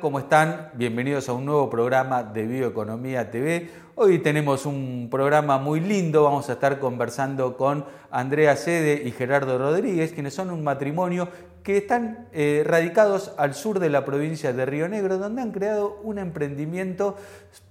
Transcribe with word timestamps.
¿Cómo 0.00 0.20
están? 0.20 0.70
Bienvenidos 0.74 1.28
a 1.28 1.32
un 1.32 1.46
nuevo 1.46 1.68
programa 1.68 2.22
de 2.22 2.46
Bioeconomía 2.46 3.32
TV. 3.32 3.68
Hoy 3.96 4.20
tenemos 4.20 4.66
un 4.66 5.08
programa 5.10 5.58
muy 5.58 5.80
lindo. 5.80 6.22
Vamos 6.22 6.48
a 6.48 6.52
estar 6.52 6.78
conversando 6.78 7.56
con 7.56 7.84
Andrea 8.12 8.54
Sede 8.54 9.02
y 9.04 9.10
Gerardo 9.10 9.58
Rodríguez, 9.58 10.12
quienes 10.12 10.32
son 10.32 10.52
un 10.52 10.62
matrimonio 10.62 11.28
que 11.64 11.78
están 11.78 12.28
eh, 12.32 12.62
radicados 12.64 13.32
al 13.36 13.54
sur 13.54 13.80
de 13.80 13.90
la 13.90 14.04
provincia 14.04 14.52
de 14.52 14.64
Río 14.64 14.88
Negro, 14.88 15.18
donde 15.18 15.42
han 15.42 15.50
creado 15.50 15.98
un 16.04 16.20
emprendimiento 16.20 17.16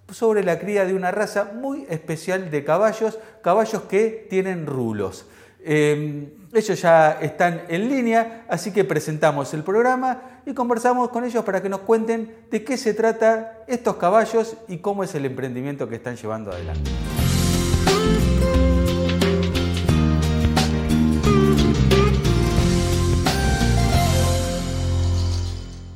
sobre 0.10 0.44
la 0.44 0.60
cría 0.60 0.84
de 0.84 0.96
una 0.96 1.12
raza 1.12 1.54
muy 1.56 1.86
especial 1.90 2.52
de 2.52 2.66
caballos, 2.66 3.18
caballos 3.42 3.84
que 3.84 4.28
tienen 4.30 4.66
rulos. 4.66 5.26
Em, 5.66 6.30
ellos 6.52 6.82
ya 6.82 7.20
están 7.22 7.64
en 7.70 7.88
línea, 7.88 8.46
así 8.50 8.72
que 8.72 8.84
presentamos 8.84 9.54
el 9.54 9.64
programa 9.64 10.42
y 10.46 10.54
conversamos 10.54 11.08
con 11.10 11.24
ellos 11.24 11.44
para 11.46 11.62
que 11.62 11.70
nos 11.70 11.82
cuenten 11.82 12.36
de 12.52 12.64
qué 12.66 12.76
se 12.76 12.94
trata 12.94 13.64
estos 13.66 13.96
caballos 13.96 14.58
y 14.68 14.80
cómo 14.80 15.06
es 15.06 15.16
el 15.16 15.26
emprendimiento 15.26 15.88
que 15.88 15.96
están 15.96 16.18
llevando 16.18 16.52
adelante. 16.52 16.92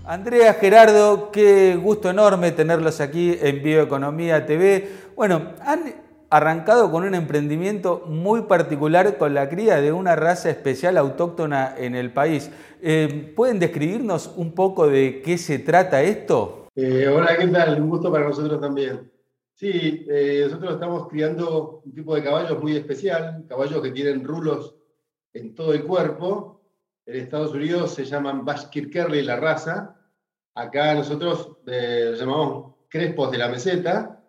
Andrea, 0.06 0.54
Gerardo, 0.54 1.30
qué 1.32 1.76
gusto 1.76 2.10
enorme 2.10 2.52
tenerlos 2.52 3.02
aquí 3.02 3.38
en 3.42 3.62
Bioeconomía 3.62 4.46
TV. 4.46 4.90
Bueno, 5.18 5.52
han 5.60 6.07
arrancado 6.30 6.92
con 6.92 7.04
un 7.04 7.16
emprendimiento 7.16 8.04
muy 8.08 8.44
particular 8.44 9.18
con 9.18 9.34
la 9.34 9.50
cría 9.50 9.80
de 9.80 9.92
una 9.92 10.16
raza 10.16 10.50
especial 10.50 10.98
autóctona 10.98 11.74
en 11.78 11.96
el 11.96 12.12
país. 12.12 12.52
Eh, 12.82 13.34
¿Pueden 13.36 13.60
describirnos 13.60 14.34
un 14.36 14.54
poco 14.54 14.88
de 14.88 15.22
qué 15.24 15.38
se 15.38 15.60
trata 15.60 16.02
esto? 16.02 16.68
Eh, 16.76 17.08
hola, 17.08 17.38
¿qué 17.38 17.48
tal? 17.48 17.82
Un 17.82 17.90
gusto 17.90 18.12
para 18.12 18.26
nosotros 18.28 18.60
también. 18.60 19.10
Sí, 19.54 20.06
eh, 20.10 20.42
nosotros 20.44 20.74
estamos 20.74 21.08
criando 21.08 21.82
un 21.84 21.94
tipo 21.94 22.14
de 22.14 22.24
caballos 22.24 22.62
muy 22.62 22.76
especial, 22.76 23.46
caballos 23.48 23.82
que 23.82 23.92
tienen 23.92 24.24
rulos 24.24 24.76
en 25.34 25.56
todo 25.56 25.74
el 25.74 25.84
cuerpo. 25.84 26.62
En 27.06 27.16
Estados 27.16 27.54
Unidos 27.54 27.94
se 27.94 28.06
llaman 28.06 28.44
Bashkir 28.46 28.92
la 29.24 29.38
raza. 29.38 29.96
Acá 30.54 30.94
nosotros 30.94 31.58
los 31.66 32.20
llamamos 32.20 32.76
crespos 32.90 33.32
de 33.32 33.38
la 33.38 33.48
meseta 33.48 34.22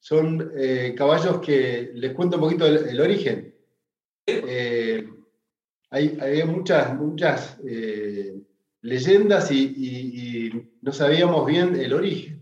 son 0.00 0.50
eh, 0.56 0.94
caballos 0.96 1.40
que 1.40 1.92
les 1.94 2.12
cuento 2.14 2.36
un 2.36 2.42
poquito 2.42 2.66
el, 2.66 3.00
origen. 3.00 3.54
Eh, 4.26 5.06
hay, 5.90 6.42
muchas, 6.46 6.94
muchas 6.96 7.58
eh, 7.66 8.40
leyendas 8.80 9.52
y, 9.52 10.50
no 10.80 10.92
sabíamos 10.92 11.46
bien 11.46 11.76
el 11.76 11.92
origen. 11.92 12.40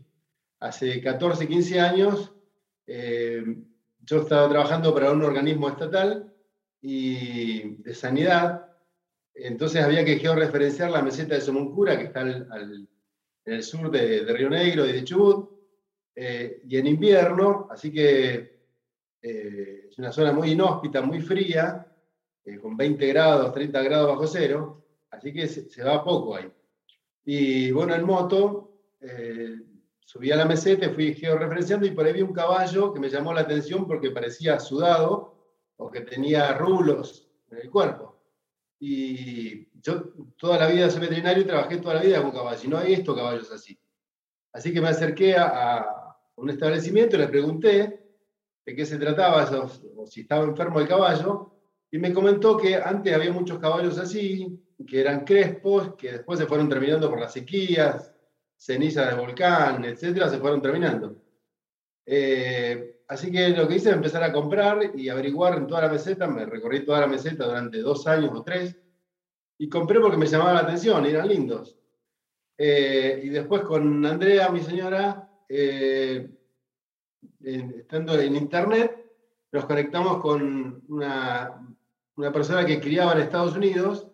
Hace 0.60 1.00
14, 1.00 1.48
15 1.48 1.80
años 1.80 2.32
yo 2.86 4.22
estaba 4.22 4.48
trabajando 4.48 4.94
para 4.94 5.10
un 5.10 5.22
organismo 5.22 5.68
estatal 5.68 6.32
y 6.80 7.74
de 7.82 7.94
sanidad, 7.94 8.66
entonces 9.34 9.82
había 9.82 10.04
que 10.04 10.18
georreferenciar 10.18 10.90
la 10.90 11.02
meseta 11.02 11.34
de 11.34 11.40
Somoncura, 11.42 11.98
que 11.98 12.04
está 12.04 12.22
en 12.22 12.88
el 13.44 13.62
sur 13.62 13.90
de, 13.90 14.24
de 14.24 14.32
Río 14.32 14.48
Negro 14.48 14.86
y 14.86 14.92
de 14.92 15.04
Chubut, 15.04 15.57
eh, 16.20 16.62
y 16.66 16.76
en 16.76 16.88
invierno, 16.88 17.68
así 17.70 17.92
que 17.92 18.62
eh, 19.22 19.86
es 19.88 19.98
una 19.98 20.10
zona 20.10 20.32
muy 20.32 20.50
inhóspita, 20.50 21.00
muy 21.00 21.20
fría, 21.20 21.86
eh, 22.44 22.58
con 22.58 22.76
20 22.76 23.06
grados, 23.06 23.52
30 23.52 23.82
grados 23.82 24.08
bajo 24.08 24.26
cero, 24.26 24.84
así 25.12 25.32
que 25.32 25.46
se, 25.46 25.84
va 25.84 26.02
poco 26.02 26.34
ahí. 26.34 26.50
Y 27.24 27.70
bueno, 27.70 27.94
en 27.94 28.04
moto, 28.04 28.80
subí 30.00 30.32
a 30.32 30.36
la 30.36 30.44
meseta, 30.44 30.90
fui 30.90 31.14
georreferenciando 31.14 31.86
y 31.86 31.92
por 31.92 32.04
ahí 32.04 32.14
vi 32.14 32.22
un 32.22 32.32
caballo 32.32 32.92
que 32.92 32.98
me 32.98 33.10
llamó 33.10 33.32
la 33.32 33.42
atención 33.42 33.86
porque 33.86 34.10
parecía 34.10 34.58
sudado 34.58 35.36
o 35.76 35.88
que 35.88 36.00
tenía 36.00 36.52
rulos 36.54 37.30
en 37.52 37.58
el 37.58 37.70
cuerpo. 37.70 38.20
Y 38.80 39.68
yo 39.80 40.14
toda 40.36 40.58
la 40.58 40.66
vida 40.66 40.90
soy 40.90 41.02
veterinario 41.02 41.44
y 41.44 41.46
trabajé 41.46 41.76
toda 41.76 41.94
la 41.94 42.02
vida 42.02 42.20
con 42.20 42.32
caballos, 42.32 42.64
y 42.64 42.68
no 42.68 42.78
hay 42.78 42.94
estos 42.94 43.14
caballos 43.14 43.52
así. 43.52 43.78
Así 44.52 44.72
que 44.72 44.80
me 44.80 44.88
acerqué 44.88 45.36
a 45.36 46.07
un 46.38 46.50
establecimiento 46.50 47.16
le 47.16 47.28
pregunté 47.28 48.00
de 48.64 48.74
qué 48.74 48.86
se 48.86 48.98
trataba, 48.98 49.44
o, 49.96 50.06
si 50.06 50.22
estaba 50.22 50.44
enfermo 50.44 50.80
el 50.80 50.88
caballo, 50.88 51.52
y 51.90 51.98
me 51.98 52.12
comentó 52.12 52.56
que 52.56 52.76
antes 52.76 53.14
había 53.14 53.32
muchos 53.32 53.58
caballos 53.58 53.98
así, 53.98 54.62
que 54.86 55.00
eran 55.00 55.24
crespos, 55.24 55.94
que 55.96 56.12
después 56.12 56.38
se 56.38 56.46
fueron 56.46 56.68
terminando 56.68 57.08
por 57.08 57.18
las 57.18 57.32
sequías, 57.32 58.12
cenizas 58.56 59.10
de 59.10 59.20
volcán, 59.20 59.84
etcétera, 59.84 60.28
se 60.28 60.38
fueron 60.38 60.60
terminando. 60.60 61.16
Eh, 62.04 63.02
así 63.08 63.30
que 63.32 63.50
lo 63.50 63.66
que 63.66 63.76
hice 63.76 63.90
es 63.90 63.96
empezar 63.96 64.22
a 64.22 64.32
comprar 64.32 64.92
y 64.94 65.08
averiguar 65.08 65.56
en 65.56 65.66
toda 65.66 65.82
la 65.82 65.92
meseta, 65.92 66.26
me 66.26 66.44
recorrí 66.44 66.84
toda 66.84 67.00
la 67.00 67.06
meseta 67.06 67.46
durante 67.46 67.80
dos 67.80 68.06
años 68.06 68.30
o 68.34 68.42
tres, 68.42 68.76
y 69.58 69.68
compré 69.68 69.98
porque 69.98 70.16
me 70.16 70.26
llamaba 70.26 70.52
la 70.52 70.60
atención, 70.60 71.04
eran 71.06 71.26
lindos. 71.26 71.76
Eh, 72.56 73.20
y 73.24 73.28
después 73.28 73.62
con 73.62 74.04
Andrea, 74.04 74.50
mi 74.50 74.60
señora, 74.60 75.27
eh, 75.48 76.28
estando 77.42 78.20
en 78.20 78.36
internet, 78.36 79.04
nos 79.50 79.64
conectamos 79.64 80.20
con 80.20 80.82
una, 80.88 81.66
una, 82.16 82.32
persona 82.32 82.66
que 82.66 82.80
criaba 82.80 83.12
en 83.12 83.20
Estados 83.20 83.56
Unidos 83.56 84.08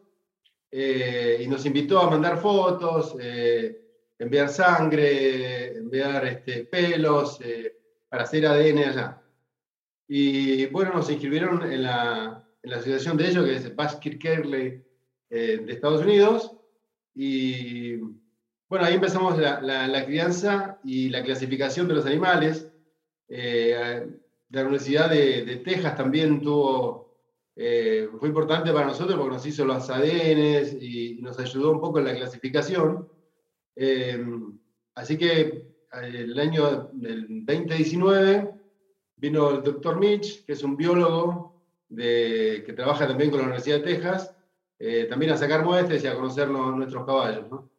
eh, 0.71 1.41
y 1.41 1.49
nos 1.49 1.67
invitó 1.67 2.01
a 2.01 2.11
mandar 2.11 2.39
fotos, 2.39 3.17
eh, 3.21 3.81
enviar 4.19 4.49
sangre, 4.49 5.77
enviar 5.77 6.25
este, 6.27 6.65
pelos 6.65 7.41
para 8.09 8.23
hacer 8.23 8.47
ADN 8.47 8.79
allá. 8.79 9.23
Y 10.07 10.67
bueno, 10.67 10.93
nos 10.93 11.11
inscribieron 11.11 11.71
en 11.71 11.83
la, 11.83 12.47
en 12.63 12.71
la 12.71 12.77
asociación 12.77 13.17
de 13.17 13.29
ellos, 13.29 13.45
que 13.45 13.57
es 13.57 13.75
Baskir 13.75 14.19
Kerley 14.19 14.85
de 15.29 15.73
Estados 15.73 16.03
Unidos, 16.03 16.53
y 17.13 17.99
bueno, 18.75 18.89
ahí 18.89 18.95
empezamos 18.95 19.39
la, 19.39 20.05
crianza 20.05 20.81
y 20.83 21.09
la 21.09 21.23
clasificación 21.23 21.87
de 21.87 21.95
los 21.95 22.07
animales. 22.07 22.69
Eh, 23.29 24.05
la 24.51 24.63
Universidad 24.63 25.09
de, 25.09 25.63
Texas 25.65 25.97
también 25.97 26.43
tuvo, 26.43 27.17
eh, 27.55 28.09
fue 28.19 28.27
importante 28.27 28.73
para 28.73 28.89
nosotros 28.89 29.17
porque 29.17 29.35
nos 29.37 29.47
hizo 29.47 29.65
los 29.65 29.89
ADN 29.89 30.83
y 30.83 31.19
nos 31.23 31.39
ayudó 31.39 31.71
un 31.71 31.81
poco 31.81 32.01
en 32.01 32.07
la 32.07 32.17
clasificación. 32.17 33.09
Eh, 33.77 34.27
así 34.97 35.19
que 35.19 35.69
el 35.93 36.37
año 36.41 36.91
del 36.95 37.47
2019 37.47 38.55
vino 39.15 39.51
el 39.51 39.63
doctor 39.63 40.01
Mitch, 40.01 40.45
que 40.45 40.55
es 40.55 40.65
un 40.65 40.77
biólogo 40.77 41.63
que 41.97 42.75
trabaja 42.75 43.07
también 43.07 43.31
con 43.31 43.39
la 43.39 43.45
Universidad 43.45 43.77
de 43.77 43.85
Texas, 43.85 44.35
también 45.09 45.31
a 45.31 45.37
sacar 45.37 45.65
muestras 45.65 46.03
y 46.03 46.09
a 46.09 46.17
conocer 46.17 46.49
nuestros 46.49 47.07
caballos. 47.07 47.49
¿no? 47.49 47.74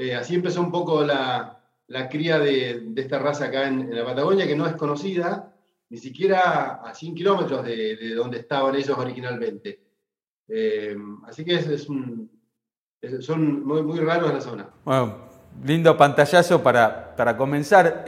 Eh, 0.00 0.14
así 0.14 0.34
empezó 0.34 0.62
un 0.62 0.70
poco 0.70 1.04
la, 1.04 1.60
cría 2.10 2.38
de, 2.38 2.90
esta 2.96 3.18
raza 3.18 3.44
acá 3.44 3.68
en, 3.68 3.94
la 3.94 4.02
Patagonia, 4.02 4.46
que 4.46 4.56
no 4.56 4.66
es 4.66 4.72
conocida, 4.74 5.54
ni 5.90 5.98
siquiera 5.98 6.80
a 6.82 6.94
100 6.94 7.14
kilómetros 7.14 7.62
de, 7.62 8.14
donde 8.14 8.38
estaban 8.38 8.74
ellos 8.76 8.96
originalmente. 8.96 9.78
Eh, 10.48 10.96
así 11.26 11.44
que 11.44 11.56
es, 11.56 11.86
son 13.20 13.62
muy, 13.62 13.82
muy 13.82 13.98
raros 13.98 14.30
en 14.30 14.36
la 14.36 14.40
zona. 14.40 14.70
Bueno, 14.86 15.18
lindo 15.62 15.94
pantallazo 15.98 16.62
para, 16.62 17.14
para 17.14 17.36
comenzar. 17.36 18.06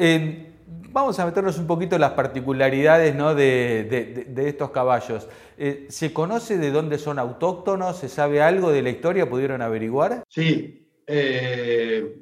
vamos 0.88 1.18
a 1.18 1.26
meternos 1.26 1.58
un 1.58 1.66
poquito 1.66 1.96
en 1.96 2.00
las 2.00 2.12
particularidades 2.12 3.14
¿no? 3.14 3.34
de, 3.34 4.32
estos 4.34 4.70
caballos. 4.70 5.28
Eh, 5.58 5.88
¿Se 5.90 6.10
conoce 6.14 6.56
de 6.56 6.70
dónde 6.70 6.96
son 6.96 7.18
autóctonos? 7.18 7.98
¿Se 7.98 8.08
sabe 8.08 8.40
algo 8.40 8.72
de 8.72 8.80
la 8.80 8.88
historia? 8.88 9.28
¿Pudieron 9.28 9.60
averiguar? 9.60 10.24
Sí, 10.26 10.81
eh, 11.06 12.16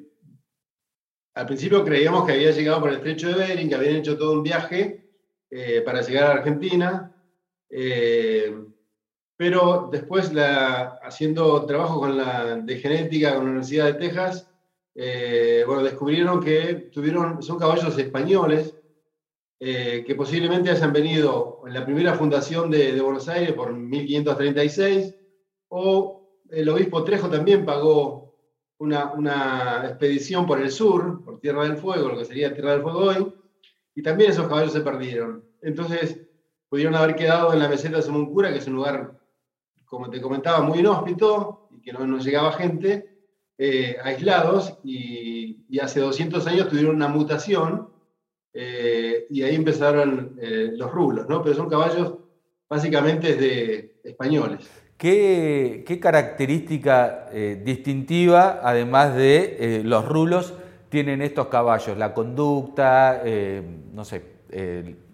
al 1.34 1.46
principio 1.46 1.84
creíamos 1.84 2.24
que 2.24 2.32
había 2.32 2.50
llegado 2.50 2.80
por 2.80 2.90
el 2.90 2.96
estrecho 2.96 3.28
de 3.28 3.34
Bering, 3.34 3.68
que 3.68 3.74
habían 3.74 3.96
hecho 3.96 4.16
todo 4.16 4.32
un 4.32 4.42
viaje 4.42 5.08
eh, 5.50 5.82
para 5.82 6.02
llegar 6.02 6.24
a 6.24 6.34
Argentina, 6.34 7.14
eh, 7.68 8.54
pero 9.36 9.88
después 9.90 10.32
haciendo 11.02 11.64
trabajo 11.66 12.00
con 12.00 12.16
la, 12.16 12.56
de 12.56 12.76
genética 12.76 13.34
con 13.34 13.44
la 13.44 13.50
Universidad 13.50 13.86
de 13.86 13.94
Texas, 13.94 14.46
bueno, 15.66 15.82
descubrieron 15.82 16.42
que 16.42 16.90
tuvieron, 16.92 17.42
son 17.42 17.58
caballos 17.58 17.96
españoles 17.96 18.74
que 19.58 20.14
posiblemente 20.14 20.70
hayan 20.70 20.92
venido 20.92 21.62
en 21.66 21.72
la 21.72 21.86
primera 21.86 22.14
fundación 22.14 22.70
de, 22.70 22.92
de 22.92 23.00
Buenos 23.00 23.28
Aires 23.28 23.54
por 23.54 23.72
1536, 23.72 25.14
o 25.68 26.20
el 26.50 26.68
obispo 26.68 27.04
Trejo 27.04 27.30
también 27.30 27.64
pagó 27.64 28.29
una, 28.80 29.82
expedición 29.84 30.46
por 30.46 30.60
el 30.60 30.70
sur, 30.70 31.22
por 31.22 31.38
Tierra 31.38 31.64
del 31.64 31.76
Fuego, 31.76 32.08
lo 32.08 32.18
que 32.18 32.24
sería 32.24 32.52
Tierra 32.52 32.72
del 32.72 32.82
Fuego 32.82 32.98
hoy, 33.00 33.32
y 33.94 34.02
también 34.02 34.30
esos 34.30 34.48
caballos 34.48 34.72
se 34.72 34.80
perdieron. 34.80 35.44
Entonces, 35.60 36.20
pudieron 36.68 36.94
haber 36.94 37.14
quedado 37.14 37.52
en 37.52 37.58
la 37.58 37.68
meseta 37.68 37.98
de 37.98 38.02
Somoncura, 38.02 38.50
que 38.50 38.58
es 38.58 38.66
un 38.66 38.74
lugar, 38.74 39.20
como 39.84 40.08
te 40.08 40.20
comentaba, 40.20 40.62
muy 40.62 40.78
inhóspito 40.78 41.68
y 41.70 41.82
que 41.82 41.92
no, 41.92 42.06
no 42.06 42.18
llegaba 42.18 42.52
gente. 42.52 43.06
eh, 43.62 43.98
aislados 44.02 44.78
y, 44.82 45.78
hace 45.80 46.00
200 46.00 46.46
años 46.46 46.68
tuvieron 46.68 46.96
una 46.96 47.08
mutación 47.08 47.90
eh, 48.54 49.26
y 49.30 49.42
ahí 49.42 49.54
empezaron 49.54 50.36
eh, 50.40 50.72
los 50.74 50.90
rulos, 50.90 51.28
¿no? 51.28 51.42
Pero 51.42 51.54
son 51.54 51.68
caballos 51.68 52.14
básicamente 52.68 53.36
de 53.36 54.00
españoles. 54.02 54.68
¿Qué, 55.00 55.98
característica 55.98 57.30
distintiva, 57.64 58.60
además 58.62 59.16
de 59.16 59.80
los 59.82 60.06
rulos, 60.06 60.52
tienen 60.90 61.22
estos 61.22 61.46
caballos? 61.46 61.96
La 61.96 62.12
conducta, 62.12 63.22
no 63.94 64.04
sé, 64.04 64.22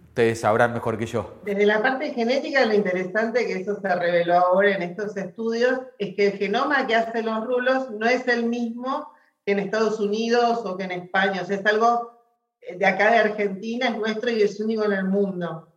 ustedes 0.08 0.40
sabrán 0.40 0.72
mejor 0.72 0.98
que 0.98 1.06
yo. 1.06 1.34
Desde 1.44 1.66
la 1.66 1.82
parte 1.82 2.12
genética, 2.14 2.64
lo 2.64 2.74
interesante 2.74 3.46
que 3.46 3.60
eso 3.60 3.78
se 3.80 3.94
reveló 3.94 4.38
ahora 4.38 4.74
en 4.74 4.82
estos 4.82 5.16
estudios 5.16 5.78
es 5.98 6.16
que 6.16 6.28
el 6.28 6.32
genoma 6.32 6.86
que 6.88 6.96
hace 6.96 7.22
los 7.22 7.46
rulos 7.46 7.90
no 7.90 8.06
es 8.06 8.26
el 8.26 8.46
mismo 8.46 9.12
que 9.44 9.52
en 9.52 9.60
Estados 9.60 10.00
Unidos 10.00 10.62
o 10.64 10.76
que 10.76 10.82
en 10.84 10.92
España. 10.92 11.42
O 11.42 11.44
sea, 11.44 11.58
es 11.58 11.66
algo 11.66 12.18
de 12.76 12.86
acá 12.86 13.12
de 13.12 13.18
Argentina, 13.18 13.88
es 13.88 13.98
nuestro 13.98 14.30
y 14.30 14.42
es 14.42 14.58
único 14.58 14.84
en 14.84 14.92
el 14.94 15.04
mundo. 15.04 15.68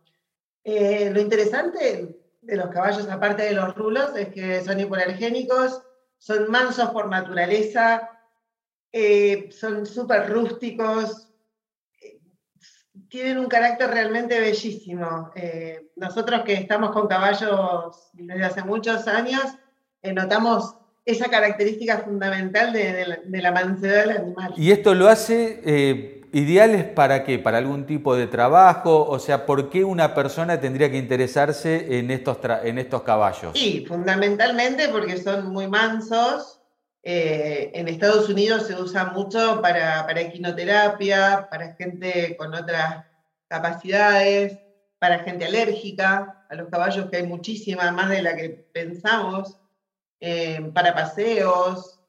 Eh, 0.64 1.10
lo 1.12 1.20
interesante 1.20 2.19
de 2.42 2.56
los 2.56 2.70
caballos, 2.70 3.08
aparte 3.08 3.42
de 3.42 3.52
los 3.52 3.74
rulos, 3.74 4.16
es 4.16 4.28
que 4.28 4.62
son 4.62 4.80
hipoalergénicos, 4.80 5.82
son 6.18 6.50
mansos 6.50 6.90
por 6.90 7.08
naturaleza, 7.08 8.10
eh, 8.92 9.48
son 9.52 9.86
súper 9.86 10.30
rústicos, 10.30 11.30
tienen 13.08 13.38
un 13.38 13.46
carácter 13.46 13.90
realmente 13.90 14.40
bellísimo. 14.40 15.30
Eh, 15.34 15.90
nosotros 15.96 16.42
que 16.44 16.54
estamos 16.54 16.92
con 16.92 17.08
caballos 17.08 18.10
desde 18.12 18.44
hace 18.44 18.62
muchos 18.62 19.06
años, 19.08 19.42
eh, 20.02 20.12
notamos 20.12 20.76
esa 21.04 21.28
característica 21.28 21.98
fundamental 21.98 22.72
de, 22.72 23.18
la 23.24 23.52
mansedad 23.52 24.06
del 24.06 24.16
animal. 24.16 24.54
¿Y 24.56 24.70
esto 24.70 24.94
lo 24.94 25.08
hace 25.08 25.60
eh, 25.64 26.19
ideales 26.32 26.84
para 26.84 27.24
qué? 27.24 27.38
¿Para 27.38 27.58
algún 27.58 27.86
tipo 27.86 28.16
de 28.16 28.26
trabajo? 28.26 29.06
O 29.06 29.18
sea, 29.18 29.46
¿por 29.46 29.70
qué 29.70 29.84
una 29.84 30.14
persona 30.14 30.60
tendría 30.60 30.90
que 30.90 30.98
interesarse 30.98 31.98
en 31.98 32.10
estos, 32.10 32.38
en 32.62 32.78
estos 32.78 33.02
caballos? 33.02 33.52
Sí, 33.54 33.84
fundamentalmente 33.86 34.88
porque 34.88 35.16
son 35.16 35.52
muy 35.52 35.68
mansos, 35.68 36.60
eh, 37.02 37.70
en 37.74 37.88
Estados 37.88 38.28
Unidos 38.28 38.66
se 38.66 38.74
usa 38.74 39.06
mucho 39.06 39.62
para, 39.62 40.06
para, 40.06 40.20
equinoterapia, 40.20 41.48
para 41.50 41.74
gente 41.74 42.36
con 42.36 42.54
otras 42.54 43.04
capacidades, 43.48 44.58
para 44.98 45.20
gente 45.20 45.46
alérgica, 45.46 46.44
a 46.50 46.54
los 46.54 46.68
caballos 46.68 47.08
que 47.10 47.18
hay 47.18 47.26
muchísima, 47.26 47.90
más 47.92 48.10
de 48.10 48.22
la 48.22 48.36
que 48.36 48.50
pensamos, 48.50 49.58
eh, 50.20 50.70
para 50.74 50.94
paseos, 50.94 51.99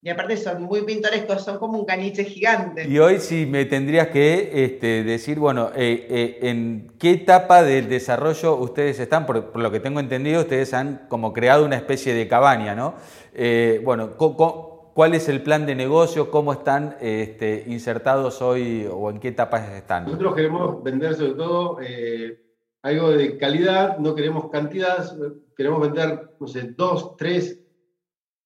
y 0.00 0.10
aparte 0.10 0.36
son 0.36 0.62
muy 0.62 0.82
pintorescos, 0.82 1.44
son 1.44 1.58
como 1.58 1.78
un 1.78 1.84
caniche 1.84 2.24
gigante. 2.24 2.86
Y 2.86 2.98
hoy 2.98 3.18
si 3.18 3.46
me 3.46 3.64
tendrías 3.64 4.08
que 4.08 4.64
este, 4.64 5.02
decir, 5.02 5.38
bueno, 5.38 5.70
eh, 5.74 6.38
¿en 6.42 6.92
qué 6.98 7.10
etapa 7.10 7.62
del 7.62 7.88
desarrollo 7.88 8.56
ustedes 8.56 9.00
están? 9.00 9.26
Por, 9.26 9.50
por, 9.50 9.60
lo 9.60 9.72
que 9.72 9.80
tengo 9.80 9.98
entendido, 9.98 10.42
ustedes 10.42 10.72
han 10.72 11.06
como 11.08 11.32
creado 11.32 11.64
una 11.64 11.76
especie 11.76 12.14
de 12.14 12.28
cabaña, 12.28 12.76
¿no? 12.76 12.94
Eh, 13.34 13.80
bueno, 13.84 14.16
¿cuál 14.16 15.14
es 15.14 15.28
el 15.28 15.42
plan 15.42 15.66
de 15.66 15.74
negocio? 15.74 16.30
¿Cómo 16.30 16.52
están 16.52 16.96
este, 17.00 17.64
insertados 17.66 18.40
hoy 18.40 18.88
o 18.90 19.10
en 19.10 19.18
qué 19.18 19.28
etapas 19.28 19.68
están? 19.70 20.04
Nosotros 20.04 20.34
queremos 20.34 20.82
vender 20.82 21.14
sobre 21.14 21.34
todo 21.34 21.78
eh, 21.80 22.40
algo 22.82 23.10
de 23.10 23.36
calidad, 23.36 23.98
no 23.98 24.14
queremos 24.14 24.48
cantidad, 24.50 25.08
queremos 25.56 25.80
vender, 25.80 26.30
no 26.38 26.46
sé, 26.46 26.72
dos, 26.76 27.16
tres, 27.16 27.60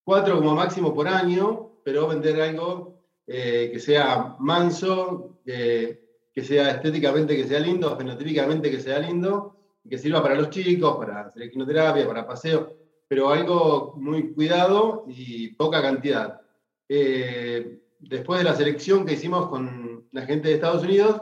cuatro 0.05 0.37
como 0.37 0.55
máximo 0.55 0.95
por 0.95 1.09
año, 1.09 1.73
pero 1.85 2.09
vender 2.09 2.41
algo 2.41 3.03
eh, 3.27 3.71
que 3.73 3.81
sea 3.81 4.37
manso, 4.39 5.41
que 5.45 6.45
sea 6.45 6.71
estéticamente 6.71 7.37
que 7.37 7.47
sea 7.47 7.61
lindo, 7.61 7.97
fenotípicamente 7.97 8.71
que 8.71 8.81
sea 8.81 8.99
lindo, 8.99 9.57
que 9.89 9.99
sirva 9.99 10.23
para 10.23 10.35
los 10.35 10.51
chicos, 10.51 10.97
para 10.97 11.27
hacer 11.27 11.43
equinoterapia, 11.43 12.07
para 12.07 12.27
paseo 12.27 12.83
pero 13.13 13.29
algo 13.29 13.93
muy 13.99 14.33
cuidado 14.33 15.05
y 15.07 15.49
poca 15.49 15.83
cantidad. 15.83 16.41
Eh, 16.89 17.79
después 17.99 18.41
de 18.41 18.45
la 18.45 18.55
selección 18.55 19.05
que 19.05 19.13
hicimos 19.13 19.51
con 19.51 20.09
la 20.13 20.23
gente 20.23 20.49
de 20.49 20.55
Estados 20.55 20.83
Unidos, 20.83 21.21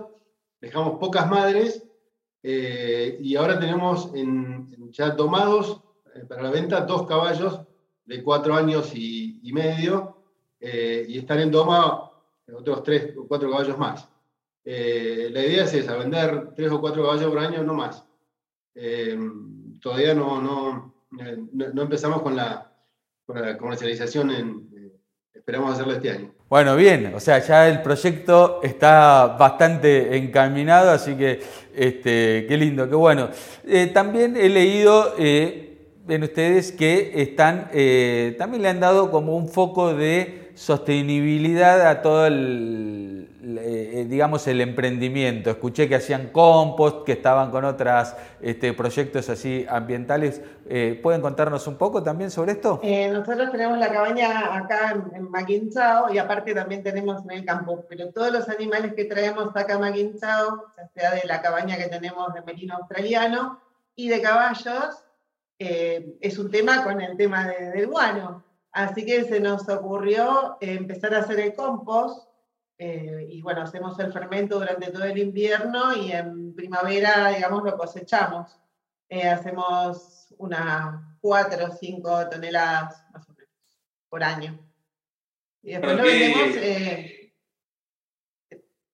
dejamos 0.61 1.01
pocas 1.01 1.29
madres 1.29 1.85
eh, 2.45 3.19
y 3.21 3.35
ahora 3.35 3.59
tenemos 3.59 4.13
ya 4.93 5.17
tomados 5.17 5.83
para 6.29 6.45
la 6.45 6.53
venta 6.53 6.83
dos 6.83 7.09
caballos 7.09 7.63
de 8.11 8.23
cuatro 8.25 8.55
años 8.55 8.93
y, 8.95 9.41
medio 9.53 10.17
y 10.61 11.19
están 11.19 11.41
en 11.41 11.51
doma 11.51 12.11
otros 12.53 12.83
tres 12.83 13.17
o 13.17 13.27
cuatro 13.27 13.51
caballos 13.51 13.79
más. 13.79 14.09
la 14.65 15.41
idea 15.47 15.65
es 15.65 15.75
esa, 15.75 15.97
vender 15.97 16.55
tres 16.57 16.71
o 16.73 16.81
cuatro 16.81 17.05
caballos 17.05 17.31
por 17.31 17.39
año, 17.39 17.63
no 17.63 17.75
más. 17.75 18.05
todavía 19.81 20.15
no, 20.15 20.43
no, 20.43 20.95
no, 21.53 21.83
empezamos 21.83 22.23
con 22.23 22.37
la, 22.37 22.73
comercialización, 23.59 24.69
esperamos 25.33 25.73
hacerlo 25.73 25.93
este 25.93 26.11
año. 26.11 26.35
Bueno, 26.49 26.75
bien, 26.75 27.13
o 27.15 27.21
sea, 27.21 27.39
ya 27.39 27.69
el 27.69 27.81
proyecto 27.81 28.59
está 28.65 29.37
bastante 29.39 30.17
encaminado, 30.17 30.91
así 30.91 31.15
que 31.15 31.41
este, 31.73 32.45
qué 32.49 32.57
lindo, 32.57 32.89
qué 32.89 32.97
bueno. 32.97 33.31
Eh, 33.65 33.87
también 33.95 34.37
he 34.37 34.49
leído 34.49 35.15
eh, 35.17 35.70
en 36.11 36.23
ustedes 36.23 36.73
que 36.73 37.23
están, 37.23 37.69
eh, 37.73 38.35
también 38.39 38.63
le 38.63 38.69
han 38.69 38.81
dado 38.81 39.11
como 39.11 39.37
un 39.37 39.49
foco 39.49 39.95
de 39.95 40.51
sostenibilidad 40.55 41.89
a 41.89 42.03
todo 42.03 42.27
el 42.27 43.21
eh, 43.43 44.07
digamos, 44.09 44.47
el 44.47 44.61
emprendimiento. 44.61 45.51
Escuché 45.51 45.89
que 45.89 45.95
hacían 45.95 46.29
compost, 46.29 47.05
que 47.05 47.13
estaban 47.13 47.51
con 47.51 47.65
otros 47.65 48.15
este, 48.41 48.73
proyectos 48.75 49.29
así 49.31 49.65
ambientales. 49.69 50.43
Eh, 50.69 50.99
¿Pueden 51.03 51.23
contarnos 51.23 51.67
un 51.67 51.77
poco 51.77 52.03
también 52.03 52.31
sobre 52.31 52.53
esto? 52.53 52.81
Nosotros 52.83 53.51
tenemos 53.51 53.79
la 53.79 53.91
cabaña 53.91 54.55
acá 54.55 54.93
en, 54.93 55.15
en 55.15 55.71
y 56.13 56.19
aparte 56.19 56.55
también 56.55 56.83
tenemos 56.83 57.25
en 57.25 57.31
el 57.31 57.45
campo, 57.45 57.85
pero 57.89 58.11
todos 58.11 58.31
los 58.31 58.49
animales 58.49 58.93
que 58.95 59.07
traemos 59.07 59.57
acá 59.57 59.77
a 59.77 59.79
Maquinchao, 59.79 60.67
sea 60.95 61.13
de 61.13 61.23
la 61.25 61.41
cabaña 61.41 61.77
que 61.77 61.87
tenemos 61.87 62.35
de 62.35 62.43
merino 62.43 62.77
australiano 62.77 63.59
y 63.97 64.09
de 64.09 64.21
caballos, 64.21 65.05
es 65.61 66.39
un 66.39 66.51
tema 66.51 66.83
con 66.83 67.01
el 67.01 67.17
tema 67.17 67.47
del 67.47 67.87
guano. 67.87 68.43
Así 68.73 69.05
que 69.05 69.25
se 69.25 69.41
nos 69.41 69.69
ocurrió 69.69 70.57
empezar 70.61 71.15
a 71.15 71.19
hacer 71.19 71.39
el 71.41 71.55
compost 71.55 72.31
eh, 72.83 73.27
y 73.29 73.43
bueno, 73.43 73.61
hacemos 73.61 73.99
el 73.99 74.11
fermento 74.11 74.59
durante 74.59 74.91
todo 74.91 75.05
el 75.05 75.19
invierno 75.19 75.95
y 75.95 76.13
en 76.13 76.55
primavera, 76.55 77.29
digamos, 77.29 77.63
lo 77.63 77.77
cosechamos. 77.77 78.59
Eh, 79.07 79.29
hacemos 79.29 80.35
unas 80.39 80.99
4 81.21 81.67
o 81.67 81.77
5 81.77 82.29
toneladas 82.31 83.05
más 83.13 83.29
o 83.29 83.35
menos 83.35 83.51
por 84.09 84.25
año. 84.25 84.59
Y 85.63 85.73
después 85.73 85.95
lo 85.95 86.03
vendemos, 86.05 86.57
eh, 86.57 87.20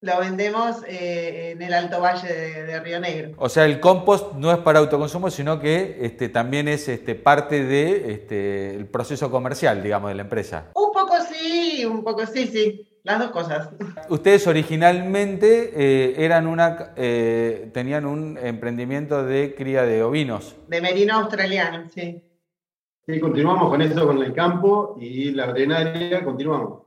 lo 0.06 0.20
vendemos 0.20 0.76
en 0.86 1.60
el 1.60 1.74
Alto 1.74 2.00
Valle 2.00 2.32
de, 2.32 2.80
Río 2.80 3.00
Negro. 3.00 3.32
O 3.38 3.48
sea, 3.48 3.64
el 3.64 3.80
compost 3.80 4.34
no 4.34 4.52
es 4.52 4.58
para 4.58 4.78
autoconsumo, 4.78 5.30
sino 5.30 5.58
que 5.58 5.98
este, 6.00 6.28
también 6.28 6.68
es 6.68 6.88
este, 6.88 7.16
parte 7.16 7.64
del 7.64 7.68
de, 7.68 8.12
este, 8.12 8.84
proceso 8.86 9.30
comercial, 9.30 9.82
digamos, 9.82 10.10
de 10.10 10.14
la 10.14 10.22
empresa. 10.22 10.70
Un 10.74 10.92
poco 10.92 11.14
sí, 11.28 11.84
un 11.84 12.04
poco 12.04 12.24
sí, 12.24 12.46
sí. 12.46 12.88
Las 13.02 13.18
dos 13.18 13.30
cosas. 13.30 13.70
Ustedes 14.08 14.46
originalmente 14.46 15.72
eh, 15.74 16.24
eran 16.24 16.46
una, 16.46 16.92
eh, 16.96 17.70
tenían 17.72 18.04
un 18.06 18.38
emprendimiento 18.38 19.24
de 19.24 19.54
cría 19.54 19.82
de 19.82 20.02
ovinos. 20.02 20.56
De 20.68 20.80
merino 20.80 21.14
australiano, 21.14 21.88
sí. 21.92 22.22
Sí, 23.06 23.20
continuamos 23.20 23.70
con 23.70 23.82
eso, 23.82 24.06
con 24.06 24.22
el 24.22 24.32
campo 24.32 24.96
y 25.00 25.30
la 25.30 25.46
veterinaria, 25.46 26.24
continuamos 26.24 26.85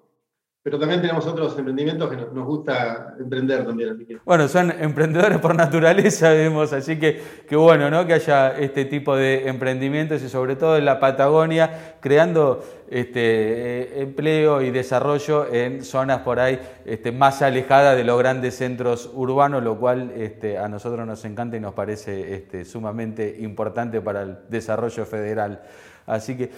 pero 0.62 0.78
también 0.78 1.02
tenemos 1.02 1.26
otros 1.26 1.58
emprendimientos 1.58 2.10
que 2.10 2.18
nos, 2.18 2.46
gusta 2.46 3.16
emprender 3.20 3.66
también. 3.66 3.98
Bueno, 4.26 4.48
son 4.48 4.72
emprendedores 4.72 5.38
por 5.40 5.56
naturaleza, 5.56 6.30
vemos, 6.34 6.74
así 6.74 7.00
que, 7.00 7.22
que 7.48 7.56
bueno, 7.56 7.90
¿no? 7.90 8.06
Que 8.06 8.14
haya 8.14 8.58
este 8.58 8.86
tipo 8.86 9.16
de 9.16 9.48
emprendimientos 9.48 10.22
y 10.22 10.30
sobre 10.30 10.56
todo 10.58 10.78
en 10.78 10.86
la 10.86 11.00
Patagonia, 11.00 11.96
creando 12.02 12.64
este, 12.90 13.20
eh, 13.22 14.02
empleo 14.02 14.62
y 14.62 14.72
desarrollo 14.72 15.52
en 15.54 15.84
zonas 15.84 16.22
por 16.22 16.40
ahí 16.40 16.60
este, 16.86 17.12
más 17.12 17.42
alejadas 17.42 17.96
de 17.96 18.04
los 18.04 18.18
grandes 18.18 18.56
centros 18.56 19.12
urbanos, 19.14 19.64
lo 19.64 19.78
cual 19.78 20.12
este, 20.18 20.58
a 20.58 20.68
nosotros 20.68 21.06
nos 21.06 21.24
encanta 21.24 21.58
y 21.58 21.60
nos 21.60 21.74
parece 21.74 22.34
este, 22.34 22.66
sumamente 22.66 23.38
importante 23.40 24.02
para 24.02 24.24
el 24.24 24.38
desarrollo 24.50 25.06
federal. 25.06 25.62
Así 26.10 26.36
que 26.36 26.50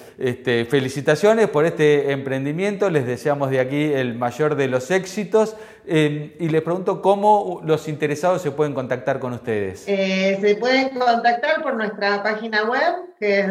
felicitaciones 0.69 1.49
por 1.49 1.65
este 1.65 2.13
emprendimiento, 2.13 2.89
les 2.89 3.05
deseamos 3.05 3.49
de 3.49 3.59
aquí 3.59 3.91
el 3.91 4.15
mayor 4.15 4.55
de 4.55 4.69
los 4.69 4.89
éxitos 4.91 5.57
em, 5.85 6.31
y 6.39 6.47
les 6.47 6.61
pregunto 6.61 7.01
cómo 7.01 7.59
los 7.65 7.89
interesados 7.89 8.41
se 8.41 8.51
pueden 8.51 8.73
contactar 8.73 9.19
con 9.19 9.33
ustedes. 9.33 9.83
Eh, 9.87 10.37
se 10.39 10.55
pueden 10.55 10.97
contactar 10.97 11.61
por 11.61 11.75
nuestra 11.75 12.23
página 12.23 12.63
web 12.63 13.11
que 13.19 13.41
es 13.41 13.47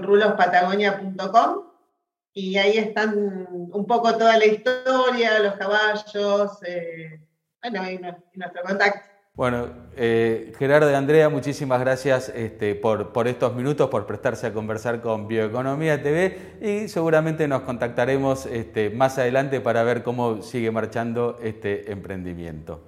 www.caballosconrulospatagonia.com 0.00 1.70
y 2.32 2.56
ahí 2.56 2.78
están 2.78 3.14
un 3.72 3.86
poco 3.86 4.16
toda 4.16 4.38
la 4.38 4.46
historia, 4.46 5.40
los 5.40 5.54
caballos, 5.54 6.58
eh, 6.64 7.20
bueno, 7.62 7.90
y, 7.90 7.98
nuestro 8.38 8.62
contacto. 8.62 9.10
Bueno, 9.34 9.68
eh, 9.96 10.52
Gerardo 10.58 10.90
y 10.90 10.94
Andrea, 10.94 11.28
muchísimas 11.28 11.80
gracias 11.80 12.30
este, 12.34 12.74
por, 12.74 13.12
por, 13.12 13.26
estos 13.26 13.54
minutos, 13.54 13.88
por 13.88 14.06
prestarse 14.06 14.46
a 14.46 14.52
conversar 14.52 15.00
con 15.00 15.28
Bioeconomía 15.28 16.02
TV 16.02 16.56
y 16.60 16.88
seguramente 16.88 17.48
nos 17.48 17.62
contactaremos 17.62 18.46
este, 18.46 18.90
más 18.90 19.18
adelante 19.18 19.60
para 19.60 19.82
ver 19.82 20.02
cómo 20.02 20.42
sigue 20.42 20.70
marchando 20.70 21.38
este 21.42 21.90
emprendimiento. 21.90 22.82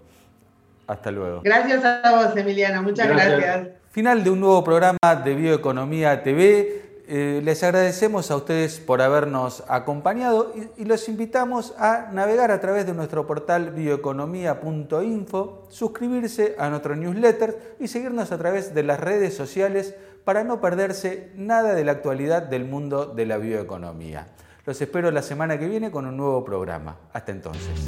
Hasta 0.86 1.10
luego. 1.10 1.40
Gracias 1.42 1.84
a 1.84 2.10
vos, 2.10 2.36
Emiliano. 2.36 2.82
Muchas 2.82 3.08
gracias. 3.08 3.68
Final 3.90 4.24
de 4.24 4.30
un 4.30 4.40
nuevo 4.40 4.64
programa 4.64 4.98
de 5.24 5.34
Bioeconomía 5.34 6.22
TV. 6.22 6.81
Eh, 7.08 7.40
les 7.42 7.62
agradecemos 7.64 8.30
a 8.30 8.36
ustedes 8.36 8.78
por 8.78 9.02
habernos 9.02 9.64
acompañado 9.66 10.52
y, 10.76 10.84
los 10.84 11.08
invitamos 11.08 11.74
a 11.76 12.10
navegar 12.12 12.52
a 12.52 12.60
través 12.60 12.86
de 12.86 12.94
nuestro 12.94 13.26
portal 13.26 13.72
bioeconomía.info, 13.72 15.66
suscribirse 15.68 16.54
a 16.58 16.70
nuestro 16.70 16.94
newsletter 16.94 17.76
y 17.80 17.88
seguirnos 17.88 18.30
a 18.30 18.38
través 18.38 18.72
de 18.72 18.84
las 18.84 19.00
redes 19.00 19.34
sociales 19.34 19.96
para 20.24 20.44
no 20.44 20.60
perderse 20.60 21.32
nada 21.34 21.74
de 21.74 21.84
la 21.84 21.92
actualidad 21.92 22.42
del 22.42 22.66
mundo 22.66 23.06
de 23.06 23.26
la 23.26 23.38
bioeconomía. 23.38 24.28
Los 24.64 24.80
espero 24.80 25.10
la 25.10 25.22
semana 25.22 25.58
que 25.58 25.66
viene 25.66 25.90
con 25.90 26.06
un 26.06 26.16
nuevo 26.16 26.44
programa. 26.44 26.98
Hasta 27.12 27.32
entonces. 27.32 27.80